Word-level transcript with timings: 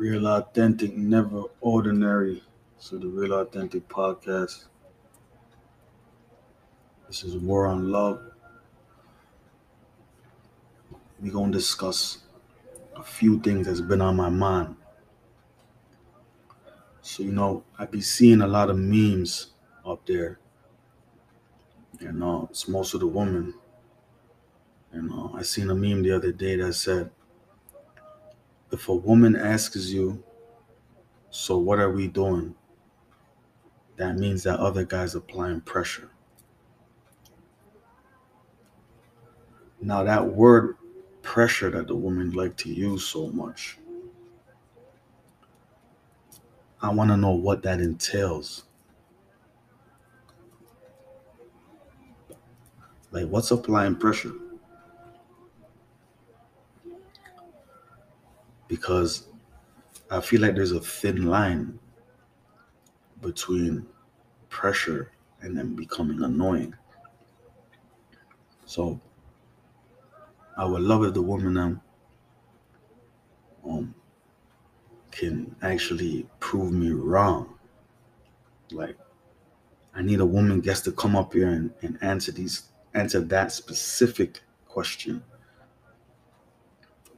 Real 0.00 0.28
authentic, 0.28 0.96
never 0.96 1.42
ordinary. 1.60 2.42
So 2.78 2.96
the 2.96 3.06
Real 3.06 3.34
Authentic 3.34 3.86
Podcast. 3.86 4.64
This 7.06 7.22
is 7.22 7.36
War 7.36 7.66
on 7.66 7.92
Love. 7.92 8.18
We're 11.20 11.34
gonna 11.34 11.52
discuss 11.52 12.20
a 12.96 13.02
few 13.02 13.40
things 13.40 13.66
that's 13.66 13.82
been 13.82 14.00
on 14.00 14.16
my 14.16 14.30
mind. 14.30 14.76
So 17.02 17.22
you 17.22 17.32
know, 17.32 17.64
I 17.78 17.84
be 17.84 18.00
seeing 18.00 18.40
a 18.40 18.46
lot 18.46 18.70
of 18.70 18.78
memes 18.78 19.48
up 19.84 20.06
there. 20.06 20.38
And 22.00 22.24
uh, 22.24 22.46
it's 22.48 22.66
most 22.66 22.94
of 22.94 23.00
the 23.00 23.06
women. 23.06 23.52
And 24.92 25.12
uh, 25.12 25.34
I 25.34 25.42
seen 25.42 25.68
a 25.68 25.74
meme 25.74 26.02
the 26.02 26.12
other 26.12 26.32
day 26.32 26.56
that 26.56 26.72
said, 26.72 27.10
if 28.72 28.88
a 28.88 28.94
woman 28.94 29.36
asks 29.36 29.88
you, 29.88 30.22
so 31.30 31.58
what 31.58 31.78
are 31.78 31.90
we 31.90 32.08
doing? 32.08 32.54
That 33.96 34.16
means 34.16 34.42
that 34.44 34.58
other 34.58 34.84
guy's 34.84 35.14
applying 35.14 35.60
pressure. 35.60 36.10
Now 39.80 40.04
that 40.04 40.26
word 40.26 40.76
pressure 41.22 41.70
that 41.70 41.86
the 41.86 41.94
women 41.94 42.30
like 42.30 42.56
to 42.58 42.72
use 42.72 43.06
so 43.06 43.28
much, 43.28 43.78
I 46.82 46.90
want 46.90 47.10
to 47.10 47.16
know 47.16 47.32
what 47.32 47.62
that 47.62 47.80
entails. 47.80 48.64
Like, 53.10 53.26
what's 53.26 53.50
applying 53.50 53.96
pressure? 53.96 54.32
Because 58.80 59.26
I 60.10 60.22
feel 60.22 60.40
like 60.40 60.54
there's 60.54 60.72
a 60.72 60.80
thin 60.80 61.26
line 61.26 61.78
between 63.20 63.86
pressure 64.48 65.12
and 65.42 65.54
then 65.56 65.74
becoming 65.76 66.22
annoying. 66.22 66.74
So, 68.64 68.98
I 70.56 70.64
would 70.64 70.80
love 70.80 71.04
if 71.04 71.12
the 71.12 71.20
woman 71.20 71.58
um, 71.58 71.80
um 73.68 73.94
can 75.10 75.54
actually 75.60 76.26
prove 76.38 76.72
me 76.72 76.90
wrong. 76.90 77.58
Like, 78.72 78.96
I 79.94 80.02
need 80.02 80.20
a 80.20 80.26
woman 80.26 80.60
guest 80.60 80.84
to 80.84 80.92
come 80.92 81.16
up 81.16 81.34
here 81.34 81.48
and, 81.48 81.72
and 81.82 81.98
answer 82.02 82.32
these 82.32 82.62
answer 82.94 83.20
that 83.20 83.52
specific 83.52 84.40
question. 84.66 85.22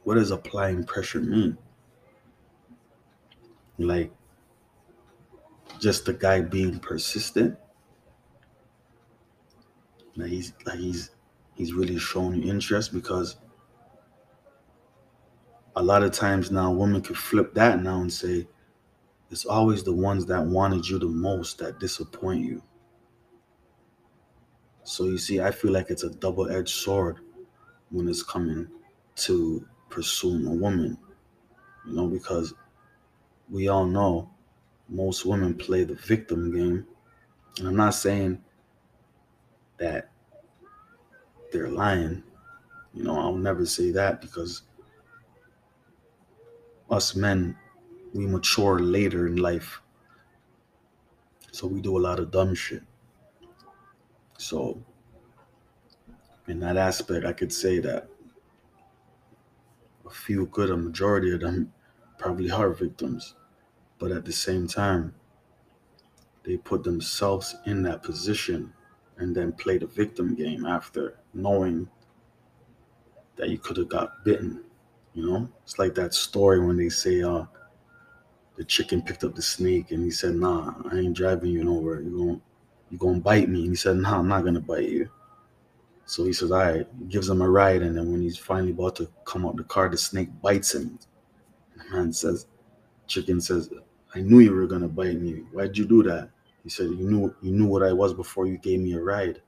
What 0.03 0.15
does 0.15 0.31
applying 0.31 0.83
pressure 0.83 1.21
mean? 1.21 1.57
Like 3.77 4.11
just 5.79 6.05
the 6.05 6.13
guy 6.13 6.41
being 6.41 6.79
persistent. 6.79 7.57
Like 10.15 10.29
he's 10.29 10.53
like 10.65 10.79
he's 10.79 11.11
he's 11.55 11.73
really 11.73 11.97
showing 11.97 12.43
interest 12.43 12.93
because 12.93 13.37
a 15.75 15.81
lot 15.81 16.03
of 16.03 16.11
times 16.11 16.51
now 16.51 16.71
women 16.71 17.01
can 17.01 17.15
flip 17.15 17.53
that 17.55 17.81
now 17.81 18.01
and 18.01 18.13
say 18.13 18.47
it's 19.31 19.45
always 19.45 19.83
the 19.83 19.93
ones 19.93 20.27
that 20.27 20.45
wanted 20.45 20.87
you 20.87 20.99
the 20.99 21.07
most 21.07 21.57
that 21.57 21.79
disappoint 21.79 22.41
you. 22.45 22.61
So 24.83 25.05
you 25.05 25.17
see, 25.17 25.41
I 25.41 25.49
feel 25.49 25.71
like 25.71 25.89
it's 25.89 26.03
a 26.03 26.09
double-edged 26.09 26.69
sword 26.69 27.19
when 27.89 28.07
it's 28.07 28.21
coming 28.21 28.67
to 29.15 29.67
pursuing 29.93 30.47
a 30.47 30.53
woman. 30.53 30.97
You 31.85 31.93
know, 31.93 32.07
because 32.07 32.53
we 33.49 33.67
all 33.67 33.85
know 33.85 34.31
most 34.89 35.25
women 35.25 35.53
play 35.53 35.83
the 35.83 35.93
victim 35.93 36.51
game. 36.51 36.87
And 37.59 37.67
I'm 37.67 37.75
not 37.75 37.93
saying 37.93 38.41
that 39.77 40.09
they're 41.51 41.69
lying. 41.69 42.23
You 42.93 43.03
know, 43.03 43.19
I'll 43.19 43.35
never 43.35 43.65
say 43.65 43.91
that 43.91 44.21
because 44.21 44.63
us 46.89 47.15
men, 47.15 47.55
we 48.13 48.25
mature 48.25 48.79
later 48.79 49.27
in 49.27 49.35
life. 49.35 49.81
So 51.51 51.67
we 51.67 51.81
do 51.81 51.97
a 51.97 52.01
lot 52.01 52.19
of 52.19 52.31
dumb 52.31 52.55
shit. 52.55 52.81
So, 54.37 54.83
in 56.47 56.59
that 56.61 56.77
aspect, 56.77 57.25
I 57.25 57.33
could 57.33 57.53
say 57.53 57.79
that 57.79 58.09
a 60.05 60.09
few 60.09 60.45
good, 60.47 60.69
a 60.69 60.77
majority 60.77 61.33
of 61.33 61.41
them 61.41 61.73
probably 62.17 62.51
are 62.51 62.69
victims. 62.69 63.35
But 63.99 64.11
at 64.11 64.25
the 64.25 64.33
same 64.33 64.67
time, 64.67 65.15
they 66.43 66.57
put 66.57 66.83
themselves 66.83 67.55
in 67.65 67.83
that 67.83 68.03
position 68.03 68.73
and 69.17 69.35
then 69.35 69.53
play 69.53 69.77
the 69.77 69.87
victim 69.87 70.35
game 70.35 70.65
after 70.65 71.19
knowing 71.33 71.87
that 73.35 73.49
you 73.49 73.57
could 73.57 73.77
have 73.77 73.89
got 73.89 74.23
bitten. 74.25 74.63
You 75.13 75.25
know, 75.25 75.49
it's 75.63 75.79
like 75.79 75.95
that 75.95 76.13
story 76.13 76.59
when 76.59 76.77
they 76.77 76.89
say, 76.89 77.21
uh, 77.21 77.45
the 78.55 78.63
chicken 78.63 79.01
picked 79.01 79.23
up 79.23 79.35
the 79.35 79.41
snake 79.41 79.91
and 79.91 80.03
he 80.03 80.11
said, 80.11 80.35
Nah, 80.35 80.73
I 80.91 80.97
ain't 80.97 81.17
driving 81.17 81.51
you 81.51 81.63
nowhere. 81.63 82.01
You're 82.01 82.11
going 82.11 82.41
you 82.89 82.97
gonna 82.97 83.19
bite 83.19 83.49
me? 83.49 83.61
And 83.61 83.69
he 83.69 83.75
said, 83.75 83.97
Nah, 83.97 84.19
I'm 84.19 84.27
not 84.27 84.45
gonna 84.45 84.59
bite 84.59 84.89
you. 84.89 85.09
So 86.05 86.25
he 86.25 86.33
says, 86.33 86.51
All 86.51 86.59
right, 86.59 87.09
gives 87.09 87.29
him 87.29 87.41
a 87.41 87.49
ride, 87.49 87.81
and 87.81 87.97
then 87.97 88.11
when 88.11 88.21
he's 88.21 88.37
finally 88.37 88.71
about 88.71 88.95
to 88.97 89.09
come 89.25 89.45
out 89.45 89.55
the 89.55 89.63
car, 89.63 89.89
the 89.89 89.97
snake 89.97 90.29
bites 90.41 90.75
him. 90.75 90.99
And 91.73 91.89
The 91.89 91.95
man 91.95 92.13
says, 92.13 92.47
Chicken 93.07 93.41
says, 93.41 93.69
I 94.15 94.21
knew 94.21 94.39
you 94.39 94.53
were 94.53 94.67
gonna 94.67 94.87
bite 94.87 95.19
me. 95.19 95.43
Why'd 95.51 95.77
you 95.77 95.85
do 95.85 96.03
that? 96.03 96.29
He 96.63 96.69
said, 96.69 96.89
You 96.91 97.09
knew 97.09 97.35
you 97.41 97.51
knew 97.51 97.65
what 97.65 97.83
I 97.83 97.93
was 97.93 98.13
before 98.13 98.47
you 98.47 98.57
gave 98.57 98.79
me 98.79 98.93
a 98.93 99.01
ride. 99.01 99.41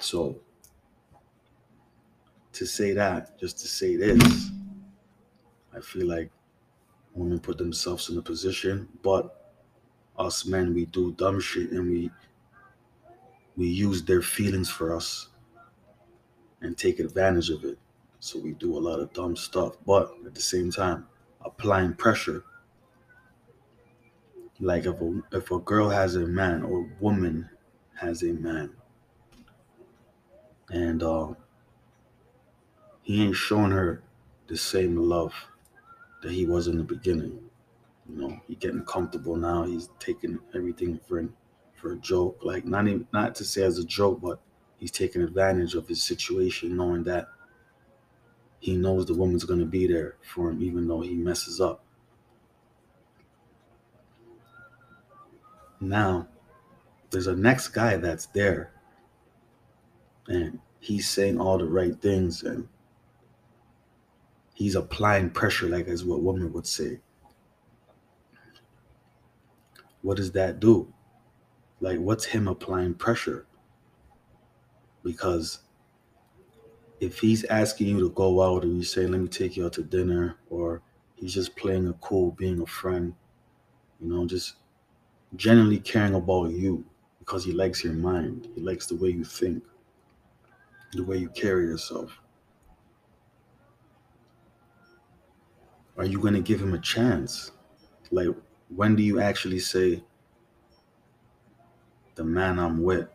So 0.00 0.40
to 2.52 2.66
say 2.66 2.92
that, 2.92 3.38
just 3.38 3.58
to 3.60 3.68
say 3.68 3.96
this, 3.96 4.50
I 5.74 5.80
feel 5.80 6.06
like 6.06 6.30
women 7.14 7.38
put 7.38 7.58
themselves 7.58 8.08
in 8.10 8.18
a 8.18 8.22
position, 8.22 8.88
but 9.02 9.54
us 10.18 10.46
men 10.46 10.74
we 10.74 10.86
do 10.86 11.12
dumb 11.12 11.40
shit 11.40 11.70
and 11.70 11.88
we 11.88 12.10
we 13.58 13.66
use 13.66 14.04
their 14.04 14.22
feelings 14.22 14.70
for 14.70 14.94
us 14.94 15.28
and 16.62 16.78
take 16.78 17.00
advantage 17.00 17.50
of 17.50 17.64
it. 17.64 17.76
So 18.20 18.38
we 18.38 18.52
do 18.52 18.76
a 18.76 18.78
lot 18.78 19.00
of 19.00 19.12
dumb 19.12 19.36
stuff, 19.36 19.76
but 19.84 20.12
at 20.24 20.34
the 20.34 20.40
same 20.40 20.70
time, 20.70 21.06
applying 21.44 21.94
pressure. 21.94 22.44
Like 24.60 24.86
if 24.86 25.00
a 25.00 25.22
if 25.32 25.50
a 25.50 25.58
girl 25.58 25.88
has 25.88 26.14
a 26.14 26.26
man 26.26 26.62
or 26.62 26.82
a 26.82 27.02
woman 27.02 27.50
has 28.00 28.22
a 28.22 28.32
man, 28.32 28.70
and 30.70 31.02
uh, 31.02 31.34
he 33.02 33.24
ain't 33.24 33.36
showing 33.36 33.72
her 33.72 34.02
the 34.48 34.56
same 34.56 34.96
love 34.96 35.32
that 36.22 36.32
he 36.32 36.46
was 36.46 36.68
in 36.68 36.76
the 36.76 36.84
beginning. 36.84 37.40
You 38.08 38.20
know, 38.20 38.40
he 38.46 38.54
getting 38.54 38.84
comfortable 38.84 39.36
now. 39.36 39.64
He's 39.64 39.88
taking 40.00 40.38
everything 40.54 40.98
for 41.06 41.18
for 41.80 41.92
a 41.92 41.96
joke. 41.96 42.40
Like 42.42 42.64
not 42.64 42.86
even 42.86 43.06
not 43.12 43.34
to 43.36 43.44
say 43.44 43.62
as 43.62 43.78
a 43.78 43.84
joke, 43.84 44.20
but 44.20 44.40
he's 44.78 44.90
taking 44.90 45.22
advantage 45.22 45.74
of 45.74 45.88
his 45.88 46.02
situation, 46.02 46.76
knowing 46.76 47.04
that 47.04 47.28
he 48.60 48.76
knows 48.76 49.06
the 49.06 49.14
woman's 49.14 49.44
gonna 49.44 49.64
be 49.64 49.86
there 49.86 50.16
for 50.22 50.50
him, 50.50 50.62
even 50.62 50.86
though 50.88 51.00
he 51.00 51.14
messes 51.14 51.60
up. 51.60 51.84
Now, 55.80 56.28
there's 57.10 57.28
a 57.28 57.36
next 57.36 57.68
guy 57.68 57.96
that's 57.96 58.26
there, 58.26 58.72
and 60.26 60.58
he's 60.80 61.08
saying 61.08 61.40
all 61.40 61.58
the 61.58 61.66
right 61.66 62.00
things, 62.00 62.42
and 62.42 62.68
he's 64.54 64.74
applying 64.74 65.30
pressure, 65.30 65.68
like 65.68 65.86
as 65.86 66.04
what 66.04 66.22
women 66.22 66.52
would 66.52 66.66
say 66.66 66.98
what 70.02 70.16
does 70.16 70.32
that 70.32 70.60
do? 70.60 70.92
Like, 71.80 71.98
what's 71.98 72.24
him 72.24 72.48
applying 72.48 72.94
pressure? 72.94 73.46
Because 75.04 75.60
if 77.00 77.20
he's 77.20 77.44
asking 77.44 77.88
you 77.88 78.00
to 78.00 78.10
go 78.10 78.42
out 78.42 78.64
or 78.64 78.68
you 78.68 78.82
say, 78.82 79.06
let 79.06 79.20
me 79.20 79.28
take 79.28 79.56
you 79.56 79.66
out 79.66 79.74
to 79.74 79.82
dinner, 79.82 80.36
or 80.50 80.82
he's 81.14 81.32
just 81.32 81.56
playing 81.56 81.86
a 81.88 81.92
cool, 81.94 82.32
being 82.32 82.60
a 82.60 82.66
friend, 82.66 83.14
you 84.00 84.08
know, 84.08 84.26
just 84.26 84.56
genuinely 85.36 85.78
caring 85.78 86.14
about 86.14 86.50
you 86.50 86.84
because 87.20 87.44
he 87.44 87.52
likes 87.52 87.84
your 87.84 87.92
mind. 87.92 88.48
He 88.54 88.60
likes 88.60 88.86
the 88.86 88.96
way 88.96 89.10
you 89.10 89.24
think, 89.24 89.62
the 90.92 91.04
way 91.04 91.18
you 91.18 91.28
carry 91.28 91.66
yourself. 91.66 92.20
Are 95.96 96.04
you 96.04 96.20
going 96.20 96.34
to 96.34 96.40
give 96.40 96.60
him 96.60 96.74
a 96.74 96.78
chance? 96.78 97.52
Like, 98.10 98.28
when 98.74 98.96
do 98.96 99.02
you 99.02 99.20
actually 99.20 99.58
say, 99.58 100.02
the 102.18 102.24
man 102.24 102.58
I'm 102.58 102.82
with, 102.82 103.08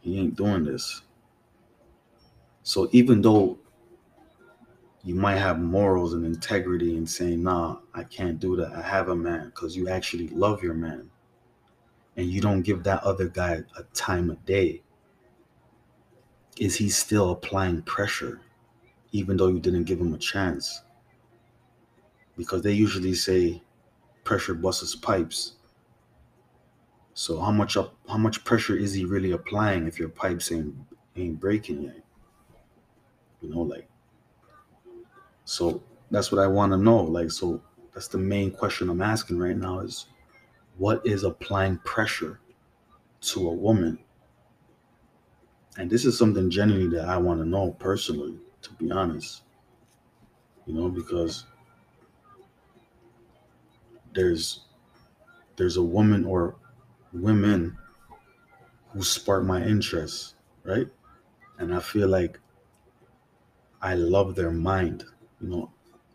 he 0.00 0.20
ain't 0.20 0.36
doing 0.36 0.64
this? 0.64 1.00
So 2.62 2.90
even 2.92 3.22
though 3.22 3.58
you 5.02 5.14
might 5.14 5.36
have 5.36 5.58
morals 5.58 6.12
and 6.12 6.26
integrity 6.26 6.98
and 6.98 7.08
saying, 7.08 7.42
nah, 7.42 7.78
I 7.94 8.04
can't 8.04 8.38
do 8.38 8.54
that. 8.56 8.72
I 8.74 8.82
have 8.82 9.08
a 9.08 9.16
man 9.16 9.46
because 9.46 9.74
you 9.74 9.88
actually 9.88 10.28
love 10.28 10.62
your 10.62 10.74
man. 10.74 11.10
And 12.18 12.26
you 12.26 12.42
don't 12.42 12.60
give 12.60 12.82
that 12.82 13.02
other 13.02 13.28
guy 13.28 13.62
a 13.78 13.82
time 13.94 14.28
of 14.28 14.44
day. 14.44 14.82
Is 16.58 16.76
he 16.76 16.90
still 16.90 17.30
applying 17.30 17.80
pressure, 17.82 18.42
even 19.12 19.38
though 19.38 19.48
you 19.48 19.58
didn't 19.58 19.84
give 19.84 19.98
him 19.98 20.12
a 20.12 20.18
chance? 20.18 20.82
Because 22.36 22.60
they 22.60 22.72
usually 22.72 23.14
say 23.14 23.62
pressure 24.24 24.54
busts 24.54 24.94
pipes. 24.94 25.54
So 27.20 27.38
how 27.38 27.52
much 27.52 27.76
up 27.76 27.94
how 28.08 28.16
much 28.16 28.44
pressure 28.44 28.74
is 28.74 28.94
he 28.94 29.04
really 29.04 29.32
applying 29.32 29.86
if 29.86 29.98
your 29.98 30.08
pipes 30.08 30.50
ain't 30.50 30.74
ain't 31.16 31.38
breaking 31.38 31.82
yet? 31.82 32.02
You 33.42 33.50
know, 33.50 33.60
like 33.60 33.86
so 35.44 35.82
that's 36.10 36.32
what 36.32 36.40
I 36.40 36.46
want 36.46 36.72
to 36.72 36.78
know. 36.78 36.96
Like, 37.02 37.30
so 37.30 37.60
that's 37.92 38.08
the 38.08 38.16
main 38.16 38.50
question 38.50 38.88
I'm 38.88 39.02
asking 39.02 39.38
right 39.38 39.54
now 39.54 39.80
is 39.80 40.06
what 40.78 41.06
is 41.06 41.22
applying 41.22 41.76
pressure 41.84 42.40
to 43.20 43.48
a 43.50 43.52
woman? 43.52 43.98
And 45.76 45.90
this 45.90 46.06
is 46.06 46.16
something 46.16 46.48
genuinely 46.48 46.96
that 46.96 47.06
I 47.06 47.18
want 47.18 47.38
to 47.40 47.46
know 47.46 47.72
personally, 47.72 48.38
to 48.62 48.72
be 48.72 48.90
honest. 48.90 49.42
You 50.64 50.72
know, 50.72 50.88
because 50.88 51.44
there's 54.14 54.60
there's 55.56 55.76
a 55.76 55.82
woman 55.82 56.24
or 56.24 56.56
women 57.12 57.76
who 58.92 59.02
spark 59.02 59.44
my 59.44 59.62
interest, 59.64 60.34
right? 60.64 60.88
And 61.58 61.74
I 61.74 61.80
feel 61.80 62.08
like 62.08 62.38
I 63.82 63.94
love 63.94 64.34
their 64.34 64.50
mind 64.50 65.04
you 65.40 65.48
know, 65.48 65.70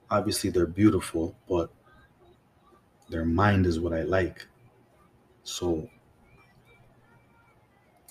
obviously 0.10 0.50
they're 0.50 0.68
beautiful, 0.68 1.36
but 1.50 1.72
their 3.10 3.26
mind 3.26 3.66
is 3.66 3.80
what 3.80 3.94
I 3.94 4.04
like. 4.04 4.46
So, 5.44 5.90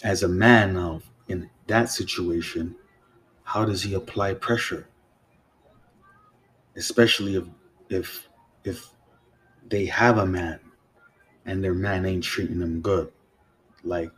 as 0.02 0.22
a 0.22 0.28
man 0.28 0.74
now 0.74 1.02
in 1.28 1.50
that 1.66 1.90
situation, 1.90 2.76
how 3.44 3.64
does 3.64 3.82
he 3.82 3.94
apply 3.94 4.34
pressure? 4.34 4.88
Especially 6.76 7.36
if 7.36 7.44
if 7.88 8.28
if 8.64 8.90
they 9.68 9.86
have 9.86 10.18
a 10.18 10.26
man 10.26 10.60
and 11.46 11.62
their 11.62 11.74
man 11.74 12.06
ain't 12.06 12.24
treating 12.24 12.58
them 12.58 12.80
good. 12.80 13.12
Like 13.82 14.10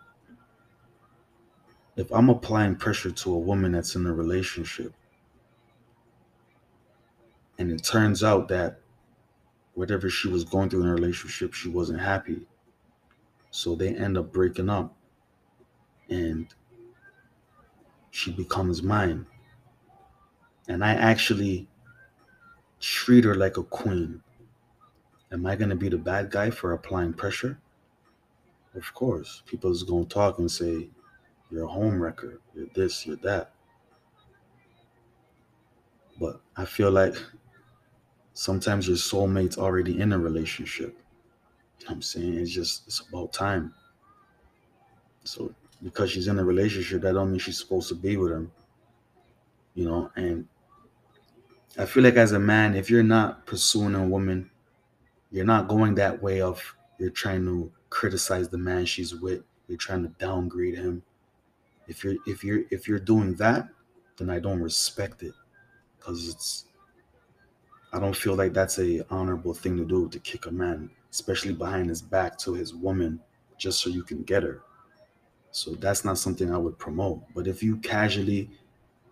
if 1.96 2.10
I'm 2.12 2.28
applying 2.28 2.76
pressure 2.76 3.10
to 3.10 3.34
a 3.34 3.38
woman 3.38 3.72
that's 3.72 3.94
in 3.94 4.06
a 4.06 4.12
relationship 4.12 4.92
and 7.58 7.70
it 7.70 7.82
turns 7.82 8.22
out 8.22 8.48
that 8.48 8.80
whatever 9.74 10.08
she 10.08 10.28
was 10.28 10.44
going 10.44 10.70
through 10.70 10.82
in 10.82 10.88
a 10.88 10.94
relationship, 10.94 11.52
she 11.54 11.68
wasn't 11.68 12.00
happy. 12.00 12.40
So 13.50 13.74
they 13.74 13.94
end 13.94 14.18
up 14.18 14.32
breaking 14.32 14.68
up. 14.68 14.94
And 16.08 16.46
she 18.10 18.32
becomes 18.32 18.82
mine. 18.82 19.26
And 20.68 20.84
I 20.84 20.92
actually 20.94 21.68
treat 22.80 23.24
her 23.24 23.34
like 23.34 23.56
a 23.56 23.62
queen. 23.62 24.22
Am 25.32 25.44
I 25.46 25.56
going 25.56 25.70
to 25.70 25.76
be 25.76 25.88
the 25.88 25.98
bad 25.98 26.30
guy 26.30 26.50
for 26.50 26.72
applying 26.72 27.12
pressure? 27.12 27.58
Of 28.74 28.92
course. 28.94 29.42
People 29.46 29.72
is 29.72 29.82
going 29.82 30.06
to 30.06 30.14
talk 30.14 30.38
and 30.38 30.50
say, 30.50 30.88
you're 31.50 31.64
a 31.64 31.68
home 31.68 32.00
wrecker. 32.00 32.40
You're 32.54 32.66
this, 32.74 33.06
you're 33.06 33.16
that. 33.16 33.52
But 36.20 36.40
I 36.56 36.64
feel 36.64 36.90
like 36.90 37.14
sometimes 38.32 38.88
your 38.88 38.96
soulmate's 38.96 39.58
already 39.58 40.00
in 40.00 40.12
a 40.12 40.18
relationship. 40.18 40.98
You 41.80 41.86
know 41.86 41.94
I'm 41.94 42.02
saying? 42.02 42.34
It's 42.34 42.50
just 42.50 42.86
it's 42.86 43.00
about 43.00 43.32
time. 43.32 43.74
So 45.24 45.54
because 45.82 46.10
she's 46.10 46.28
in 46.28 46.38
a 46.38 46.44
relationship, 46.44 47.02
that 47.02 47.12
don't 47.12 47.30
mean 47.30 47.38
she's 47.38 47.58
supposed 47.58 47.88
to 47.88 47.94
be 47.94 48.16
with 48.16 48.32
him. 48.32 48.50
You 49.74 49.84
know, 49.84 50.10
and 50.16 50.46
I 51.78 51.84
feel 51.84 52.02
like 52.02 52.14
as 52.14 52.32
a 52.32 52.38
man, 52.38 52.74
if 52.74 52.88
you're 52.88 53.02
not 53.02 53.44
pursuing 53.44 53.94
a 53.94 54.06
woman, 54.06 54.50
you're 55.36 55.44
not 55.44 55.68
going 55.68 55.94
that 55.96 56.22
way 56.22 56.40
of 56.40 56.74
you're 56.98 57.10
trying 57.10 57.44
to 57.44 57.70
criticize 57.90 58.48
the 58.48 58.56
man 58.56 58.86
she's 58.86 59.14
with, 59.14 59.42
you're 59.68 59.76
trying 59.76 60.02
to 60.02 60.08
downgrade 60.18 60.76
him. 60.76 61.02
If 61.86 62.02
you're 62.02 62.16
if 62.26 62.42
you're 62.42 62.62
if 62.70 62.88
you're 62.88 62.98
doing 62.98 63.34
that, 63.34 63.68
then 64.16 64.30
I 64.30 64.38
don't 64.38 64.62
respect 64.62 65.22
it. 65.22 65.34
Cause 66.00 66.28
it's 66.28 66.64
I 67.92 68.00
don't 68.00 68.16
feel 68.16 68.34
like 68.34 68.54
that's 68.54 68.78
a 68.78 69.04
honorable 69.10 69.52
thing 69.52 69.76
to 69.76 69.84
do 69.84 70.08
to 70.08 70.18
kick 70.20 70.46
a 70.46 70.50
man, 70.50 70.90
especially 71.12 71.52
behind 71.52 71.90
his 71.90 72.00
back 72.00 72.38
to 72.38 72.54
his 72.54 72.74
woman, 72.74 73.20
just 73.58 73.80
so 73.80 73.90
you 73.90 74.04
can 74.04 74.22
get 74.22 74.42
her. 74.42 74.62
So 75.50 75.72
that's 75.72 76.02
not 76.02 76.16
something 76.16 76.50
I 76.50 76.58
would 76.58 76.78
promote. 76.78 77.22
But 77.34 77.46
if 77.46 77.62
you 77.62 77.76
casually 77.76 78.50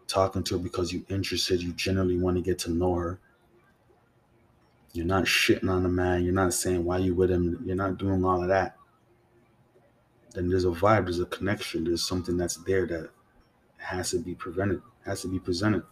talking 0.07 0.43
to 0.45 0.57
her 0.57 0.63
because 0.63 0.91
you're 0.91 1.03
interested, 1.11 1.63
you 1.63 1.75
generally 1.75 2.17
want 2.17 2.37
to 2.37 2.43
get 2.43 2.59
to 2.61 2.71
know 2.71 2.95
her. 2.95 3.21
You're 4.95 5.07
not 5.07 5.25
shitting 5.25 5.69
on 5.69 5.83
the 5.83 5.89
man. 5.89 6.23
You're 6.23 6.33
not 6.33 6.55
saying 6.55 6.85
why 6.85 6.99
you 6.99 7.17
with 7.17 7.29
him. 7.29 7.61
You're 7.67 7.75
not 7.75 7.99
doing 7.99 8.25
all 8.25 8.41
of 8.41 8.49
that. 8.49 8.77
Then 10.33 10.49
there's 10.49 10.65
a 10.65 10.69
vibe. 10.69 11.07
There's 11.07 11.19
a 11.19 11.27
connection. 11.27 11.83
There's 11.83 12.07
something 12.07 12.37
that's 12.37 12.59
there 12.59 12.87
that 12.87 13.11
has 13.79 14.13
to 14.13 14.21
be 14.21 14.37
prevented. 14.37 14.83
Has 15.05 15.23
to 15.23 15.29
be 15.29 15.41
presented. 15.41 15.83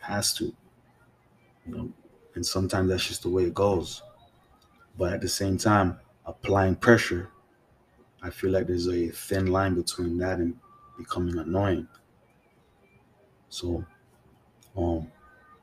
Has 0.00 0.34
to. 0.34 0.54
You 1.66 1.74
know, 1.74 1.92
and 2.34 2.44
sometimes 2.44 2.90
that's 2.90 3.08
just 3.08 3.22
the 3.22 3.30
way 3.30 3.44
it 3.44 3.54
goes. 3.54 4.02
But 4.98 5.14
at 5.14 5.22
the 5.22 5.28
same 5.28 5.56
time, 5.56 5.98
applying 6.26 6.76
pressure, 6.76 7.30
I 8.22 8.28
feel 8.28 8.50
like 8.50 8.66
there's 8.66 8.86
a 8.86 9.08
thin 9.08 9.46
line 9.46 9.76
between 9.76 10.18
that 10.18 10.40
and 10.40 10.58
becoming 10.98 11.38
annoying. 11.38 11.88
So, 13.48 13.82
um, 14.76 15.10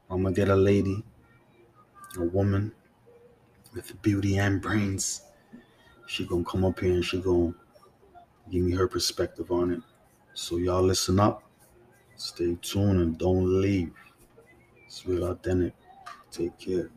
I'm 0.10 0.24
gonna 0.24 0.34
get 0.34 0.50
a 0.50 0.56
lady, 0.56 1.04
a 2.18 2.24
woman 2.24 2.74
with 3.74 4.02
beauty 4.02 4.38
and 4.38 4.62
brains. 4.62 5.22
She 6.08 6.26
gonna 6.26 6.44
come 6.44 6.66
up 6.66 6.80
here 6.80 6.94
and 6.94 7.06
she 7.06 7.20
gonna 7.22 7.54
give 8.52 8.64
me 8.64 8.74
her 8.74 8.88
perspective 8.88 9.52
on 9.52 9.72
it. 9.72 9.82
So 10.34 10.58
y'all 10.58 10.82
listen 10.82 11.20
up, 11.20 11.44
stay 12.16 12.58
tuned, 12.62 13.00
and 13.00 13.18
don't 13.18 13.62
leave. 13.62 13.94
It's 14.86 15.06
real 15.06 15.26
authentic. 15.26 15.74
Take 16.32 16.58
care. 16.58 16.90